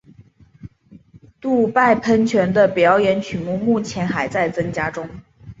[1.39, 5.07] 杜拜喷泉的表演曲目目前还在增加中。